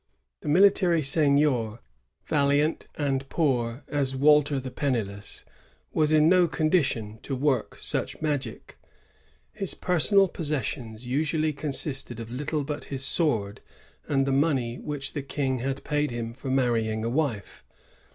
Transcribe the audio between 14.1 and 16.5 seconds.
the money wliich the King had jMiid him for